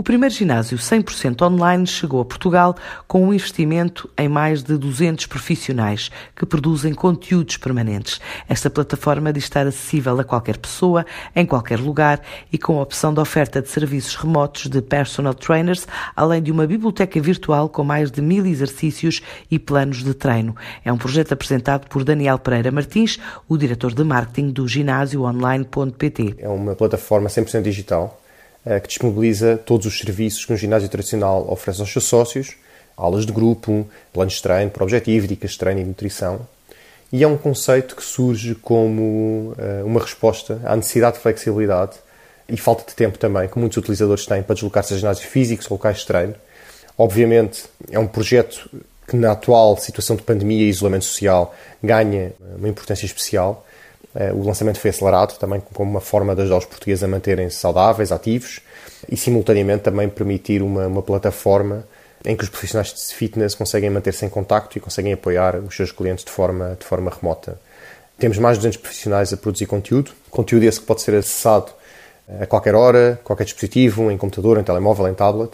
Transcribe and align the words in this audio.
O 0.00 0.02
primeiro 0.02 0.34
ginásio 0.34 0.78
100% 0.78 1.42
online 1.42 1.86
chegou 1.86 2.22
a 2.22 2.24
Portugal 2.24 2.74
com 3.06 3.22
um 3.22 3.34
investimento 3.34 4.08
em 4.16 4.30
mais 4.30 4.62
de 4.62 4.78
200 4.78 5.26
profissionais 5.26 6.10
que 6.34 6.46
produzem 6.46 6.94
conteúdos 6.94 7.58
permanentes. 7.58 8.18
Esta 8.48 8.70
plataforma 8.70 9.30
diz 9.30 9.44
estar 9.44 9.66
acessível 9.66 10.18
a 10.18 10.24
qualquer 10.24 10.56
pessoa, 10.56 11.04
em 11.36 11.44
qualquer 11.44 11.78
lugar 11.78 12.22
e 12.50 12.56
com 12.56 12.78
a 12.78 12.82
opção 12.82 13.12
de 13.12 13.20
oferta 13.20 13.60
de 13.60 13.68
serviços 13.68 14.16
remotos 14.16 14.68
de 14.68 14.80
personal 14.80 15.34
trainers, 15.34 15.86
além 16.16 16.42
de 16.42 16.50
uma 16.50 16.66
biblioteca 16.66 17.20
virtual 17.20 17.68
com 17.68 17.84
mais 17.84 18.10
de 18.10 18.22
mil 18.22 18.46
exercícios 18.46 19.20
e 19.50 19.58
planos 19.58 20.02
de 20.02 20.14
treino. 20.14 20.56
É 20.82 20.90
um 20.90 20.96
projeto 20.96 21.32
apresentado 21.32 21.86
por 21.88 22.04
Daniel 22.04 22.38
Pereira 22.38 22.70
Martins, 22.70 23.18
o 23.46 23.54
diretor 23.58 23.92
de 23.92 24.02
marketing 24.02 24.48
do 24.48 24.66
ginásio 24.66 25.24
online.pt. 25.24 26.36
É 26.38 26.48
uma 26.48 26.74
plataforma 26.74 27.28
100% 27.28 27.60
digital 27.60 28.18
que 28.82 28.88
disponibiliza 28.88 29.56
todos 29.56 29.86
os 29.86 29.98
serviços 29.98 30.44
que 30.44 30.52
um 30.52 30.56
ginásio 30.56 30.88
tradicional 30.88 31.50
oferece 31.50 31.80
aos 31.80 31.90
seus 31.90 32.04
sócios, 32.04 32.56
aulas 32.96 33.24
de 33.24 33.32
grupo, 33.32 33.88
planos 34.12 34.34
de 34.34 34.42
treino 34.42 34.70
por 34.70 34.82
objetivo, 34.82 35.26
dicas 35.26 35.52
de 35.52 35.58
treino 35.58 35.80
e 35.80 35.84
nutrição. 35.84 36.46
E 37.12 37.24
é 37.24 37.26
um 37.26 37.36
conceito 37.36 37.96
que 37.96 38.04
surge 38.04 38.54
como 38.54 39.54
eh, 39.58 39.82
uma 39.84 40.00
resposta 40.00 40.60
à 40.64 40.76
necessidade 40.76 41.16
de 41.16 41.22
flexibilidade 41.22 41.96
e 42.48 42.56
falta 42.56 42.84
de 42.88 42.94
tempo 42.94 43.18
também 43.18 43.48
que 43.48 43.58
muitos 43.58 43.78
utilizadores 43.78 44.26
têm 44.26 44.42
para 44.42 44.54
deslocar-se 44.54 44.94
a 44.94 44.96
ginásios 44.96 45.26
físicos 45.26 45.66
ou 45.68 45.76
locais 45.76 45.98
de 45.98 46.06
treino. 46.06 46.34
Obviamente, 46.96 47.64
é 47.90 47.98
um 47.98 48.06
projeto 48.06 48.70
que, 49.08 49.16
na 49.16 49.32
atual 49.32 49.76
situação 49.76 50.14
de 50.14 50.22
pandemia 50.22 50.64
e 50.64 50.68
isolamento 50.68 51.04
social, 51.04 51.52
ganha 51.82 52.32
uma 52.56 52.68
importância 52.68 53.06
especial 53.06 53.66
eh, 53.66 53.79
o 54.34 54.44
lançamento 54.44 54.80
foi 54.80 54.90
acelerado 54.90 55.38
também 55.38 55.62
como 55.72 55.90
uma 55.90 56.00
forma 56.00 56.34
de 56.34 56.42
ajudar 56.42 56.58
os 56.58 56.64
portugueses 56.64 57.04
a 57.04 57.08
manterem-se 57.08 57.56
saudáveis, 57.56 58.10
ativos 58.10 58.60
e, 59.08 59.16
simultaneamente, 59.16 59.84
também 59.84 60.08
permitir 60.08 60.62
uma, 60.62 60.86
uma 60.86 61.02
plataforma 61.02 61.84
em 62.24 62.36
que 62.36 62.44
os 62.44 62.50
profissionais 62.50 62.92
de 62.92 63.14
fitness 63.14 63.54
conseguem 63.54 63.88
manter-se 63.90 64.24
em 64.24 64.28
contacto 64.28 64.76
e 64.76 64.80
conseguem 64.80 65.12
apoiar 65.12 65.56
os 65.56 65.74
seus 65.74 65.90
clientes 65.92 66.24
de 66.24 66.30
forma, 66.30 66.76
de 66.78 66.84
forma 66.84 67.10
remota. 67.10 67.58
Temos 68.18 68.36
mais 68.38 68.58
de 68.58 68.60
200 68.60 68.76
profissionais 68.78 69.32
a 69.32 69.36
produzir 69.36 69.66
conteúdo, 69.66 70.12
conteúdo 70.30 70.64
esse 70.64 70.80
que 70.80 70.86
pode 70.86 71.00
ser 71.00 71.14
acessado 71.14 71.72
eh, 72.28 72.42
a 72.42 72.46
qualquer 72.46 72.74
hora, 72.74 73.18
qualquer 73.24 73.44
dispositivo, 73.44 74.10
em 74.10 74.18
computador, 74.18 74.58
em 74.58 74.62
telemóvel, 74.62 75.08
em 75.08 75.14
tablet, 75.14 75.52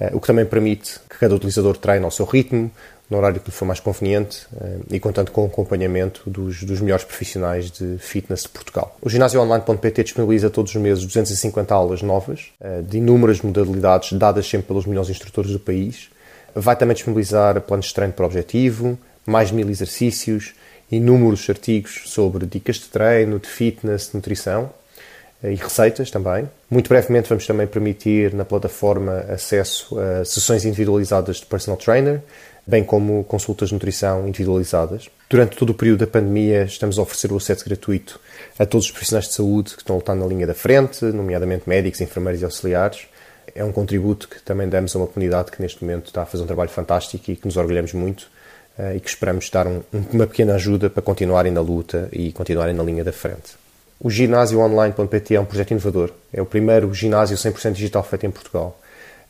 eh, 0.00 0.10
o 0.14 0.20
que 0.20 0.26
também 0.26 0.46
permite 0.46 0.98
que 1.08 1.18
cada 1.18 1.34
utilizador 1.34 1.76
treine 1.76 2.06
ao 2.06 2.10
seu 2.10 2.24
ritmo, 2.24 2.70
no 3.10 3.16
horário 3.16 3.40
que 3.40 3.48
lhe 3.48 3.54
for 3.54 3.64
mais 3.64 3.80
conveniente 3.80 4.46
eh, 4.60 4.78
e 4.90 5.00
contando 5.00 5.30
com 5.30 5.44
o 5.44 5.46
acompanhamento 5.46 6.28
dos, 6.28 6.62
dos 6.62 6.80
melhores 6.80 7.04
profissionais 7.04 7.70
de 7.70 7.96
fitness 7.98 8.42
de 8.42 8.50
Portugal. 8.50 8.96
O 9.00 9.08
ginásio 9.08 9.40
online.pt 9.40 10.04
disponibiliza 10.04 10.50
todos 10.50 10.74
os 10.74 10.80
meses 10.80 11.04
250 11.04 11.74
aulas 11.74 12.02
novas 12.02 12.48
eh, 12.60 12.82
de 12.82 12.98
inúmeras 12.98 13.40
modalidades 13.40 14.12
dadas 14.12 14.46
sempre 14.46 14.66
pelos 14.66 14.84
melhores 14.84 15.08
instrutores 15.08 15.50
do 15.50 15.58
país. 15.58 16.10
Vai 16.54 16.76
também 16.76 16.94
disponibilizar 16.94 17.60
planos 17.62 17.86
de 17.86 17.94
treino 17.94 18.12
por 18.12 18.26
objetivo, 18.26 18.98
mais 19.24 19.50
mil 19.50 19.68
exercícios, 19.70 20.54
inúmeros 20.90 21.48
artigos 21.48 22.02
sobre 22.06 22.46
dicas 22.46 22.76
de 22.76 22.86
treino, 22.86 23.38
de 23.38 23.48
fitness, 23.48 24.08
de 24.08 24.16
nutrição 24.16 24.70
eh, 25.42 25.52
e 25.52 25.54
receitas 25.54 26.10
também. 26.10 26.48
Muito 26.70 26.88
brevemente 26.88 27.28
vamos 27.30 27.46
também 27.46 27.66
permitir 27.66 28.34
na 28.34 28.44
plataforma 28.44 29.24
acesso 29.30 29.98
a 29.98 30.26
sessões 30.26 30.66
individualizadas 30.66 31.36
de 31.36 31.46
personal 31.46 31.78
trainer, 31.78 32.20
bem 32.68 32.84
como 32.84 33.24
consultas 33.24 33.70
de 33.70 33.74
nutrição 33.74 34.28
individualizadas. 34.28 35.08
Durante 35.30 35.56
todo 35.56 35.70
o 35.70 35.74
período 35.74 36.00
da 36.00 36.06
pandemia, 36.06 36.64
estamos 36.64 36.98
a 36.98 37.02
oferecer 37.02 37.32
o 37.32 37.38
acesso 37.38 37.64
gratuito 37.64 38.20
a 38.58 38.66
todos 38.66 38.84
os 38.86 38.92
profissionais 38.92 39.26
de 39.26 39.32
saúde 39.32 39.70
que 39.74 39.80
estão 39.80 39.96
a 39.96 39.98
lutar 39.98 40.14
na 40.14 40.26
linha 40.26 40.46
da 40.46 40.52
frente, 40.52 41.02
nomeadamente 41.06 41.66
médicos, 41.66 42.02
enfermeiros 42.02 42.42
e 42.42 42.44
auxiliares. 42.44 43.06
É 43.54 43.64
um 43.64 43.72
contributo 43.72 44.28
que 44.28 44.42
também 44.42 44.68
damos 44.68 44.94
a 44.94 44.98
uma 44.98 45.06
comunidade 45.06 45.50
que 45.50 45.62
neste 45.62 45.82
momento 45.82 46.08
está 46.08 46.22
a 46.22 46.26
fazer 46.26 46.44
um 46.44 46.46
trabalho 46.46 46.68
fantástico 46.68 47.30
e 47.30 47.36
que 47.36 47.46
nos 47.46 47.56
orgulhamos 47.56 47.94
muito 47.94 48.28
eh, 48.78 48.96
e 48.96 49.00
que 49.00 49.08
esperamos 49.08 49.48
dar 49.48 49.66
um, 49.66 49.80
uma 50.12 50.26
pequena 50.26 50.54
ajuda 50.54 50.90
para 50.90 51.02
continuarem 51.02 51.50
na 51.50 51.62
luta 51.62 52.10
e 52.12 52.32
continuarem 52.32 52.74
na 52.74 52.82
linha 52.82 53.02
da 53.02 53.12
frente. 53.12 53.56
O 53.98 54.10
ginásio 54.10 54.60
online.pt 54.60 55.34
é 55.34 55.40
um 55.40 55.46
projeto 55.46 55.70
inovador. 55.70 56.10
É 56.30 56.42
o 56.42 56.46
primeiro 56.46 56.92
ginásio 56.92 57.34
100% 57.34 57.72
digital 57.72 58.04
feito 58.04 58.26
em 58.26 58.30
Portugal. 58.30 58.78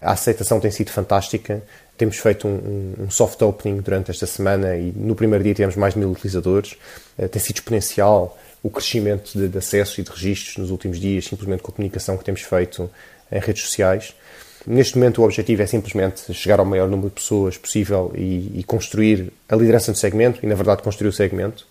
A 0.00 0.12
aceitação 0.12 0.60
tem 0.60 0.70
sido 0.70 0.90
fantástica. 0.90 1.62
Temos 1.96 2.18
feito 2.18 2.46
um, 2.46 2.94
um, 3.00 3.10
soft 3.10 3.40
opening 3.42 3.80
durante 3.80 4.10
esta 4.10 4.26
semana 4.26 4.76
e 4.76 4.92
no 4.94 5.14
primeiro 5.14 5.42
dia 5.42 5.54
tivemos 5.54 5.76
mais 5.76 5.94
de 5.94 6.00
mil 6.00 6.10
utilizadores. 6.10 6.76
Uh, 7.18 7.28
tem 7.28 7.42
sido 7.42 7.56
exponencial 7.56 8.38
o 8.62 8.70
crescimento 8.70 9.36
de, 9.36 9.48
de 9.48 9.58
acesso 9.58 10.00
e 10.00 10.04
de 10.04 10.10
registros 10.10 10.56
nos 10.56 10.70
últimos 10.70 11.00
dias, 11.00 11.24
simplesmente 11.24 11.62
com 11.62 11.72
a 11.72 11.74
comunicação 11.74 12.16
que 12.16 12.24
temos 12.24 12.42
feito 12.42 12.88
em 13.30 13.40
redes 13.40 13.62
sociais. 13.62 14.14
Neste 14.66 14.96
momento, 14.96 15.22
o 15.22 15.24
objetivo 15.24 15.62
é 15.62 15.66
simplesmente 15.66 16.32
chegar 16.34 16.60
ao 16.60 16.66
maior 16.66 16.88
número 16.88 17.08
de 17.08 17.14
pessoas 17.14 17.56
possível 17.56 18.12
e, 18.14 18.60
e 18.60 18.64
construir 18.64 19.32
a 19.48 19.56
liderança 19.56 19.92
do 19.92 19.98
segmento 19.98 20.40
e, 20.42 20.46
na 20.46 20.54
verdade, 20.54 20.82
construir 20.82 21.08
o 21.08 21.12
segmento. 21.12 21.66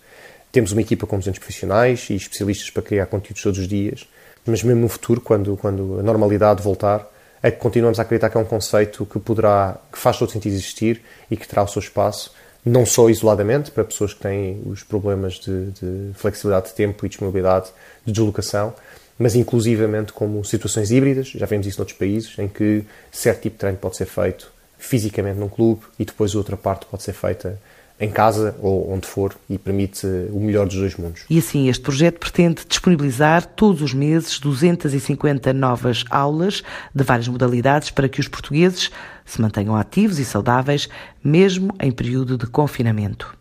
Temos 0.50 0.72
uma 0.72 0.80
equipa 0.80 1.06
com 1.06 1.18
200 1.18 1.38
profissionais 1.38 2.08
e 2.10 2.16
especialistas 2.16 2.70
para 2.70 2.82
criar 2.82 3.06
conteúdos 3.06 3.42
todos 3.42 3.58
os 3.58 3.68
dias, 3.68 4.08
mas 4.44 4.62
mesmo 4.62 4.80
no 4.80 4.88
futuro, 4.88 5.20
quando, 5.20 5.56
quando 5.56 6.00
a 6.00 6.02
normalidade 6.02 6.62
voltar, 6.62 7.06
é 7.42 7.50
que 7.50 7.58
continuamos 7.58 7.98
a 7.98 8.02
acreditar 8.02 8.30
que 8.30 8.36
é 8.36 8.40
um 8.40 8.44
conceito 8.44 9.06
que 9.06 9.18
poderá, 9.18 9.78
que 9.92 9.98
faz 9.98 10.18
todo 10.18 10.30
sentido 10.30 10.52
existir 10.52 11.02
e 11.30 11.36
que 11.36 11.46
terá 11.46 11.62
o 11.62 11.68
seu 11.68 11.80
espaço, 11.80 12.32
não 12.64 12.84
só 12.84 13.08
isoladamente 13.08 13.70
para 13.70 13.84
pessoas 13.84 14.12
que 14.12 14.20
têm 14.20 14.62
os 14.66 14.82
problemas 14.82 15.34
de, 15.34 15.70
de 15.70 16.10
flexibilidade 16.14 16.68
de 16.68 16.74
tempo 16.74 17.06
e 17.06 17.08
disponibilidade 17.08 17.70
de 18.04 18.12
deslocação, 18.12 18.74
mas 19.18 19.34
inclusivamente 19.34 20.12
como 20.12 20.44
situações 20.44 20.90
híbridas, 20.90 21.28
já 21.28 21.46
vemos 21.46 21.66
isso 21.66 21.78
noutros 21.78 21.98
países, 21.98 22.38
em 22.38 22.48
que 22.48 22.84
certo 23.10 23.42
tipo 23.42 23.54
de 23.54 23.60
treino 23.60 23.78
pode 23.78 23.96
ser 23.96 24.06
feito 24.06 24.52
fisicamente 24.78 25.38
num 25.38 25.48
clube 25.48 25.82
e 25.98 26.04
depois 26.04 26.34
outra 26.34 26.56
parte 26.56 26.86
pode 26.86 27.02
ser 27.02 27.12
feita 27.12 27.60
em 28.00 28.10
casa 28.10 28.56
ou 28.60 28.92
onde 28.92 29.06
for 29.06 29.34
e 29.48 29.58
permite 29.58 30.06
o 30.30 30.40
melhor 30.40 30.66
dos 30.66 30.76
dois 30.76 30.96
mundos. 30.96 31.22
E 31.28 31.38
assim, 31.38 31.68
este 31.68 31.82
projeto 31.82 32.18
pretende 32.18 32.62
disponibilizar 32.66 33.44
todos 33.44 33.82
os 33.82 33.92
meses 33.92 34.38
250 34.38 35.52
novas 35.52 36.04
aulas 36.10 36.62
de 36.94 37.04
várias 37.04 37.28
modalidades 37.28 37.90
para 37.90 38.08
que 38.08 38.20
os 38.20 38.28
portugueses 38.28 38.90
se 39.24 39.40
mantenham 39.40 39.76
ativos 39.76 40.18
e 40.18 40.24
saudáveis, 40.24 40.88
mesmo 41.22 41.74
em 41.80 41.92
período 41.92 42.38
de 42.38 42.46
confinamento. 42.46 43.37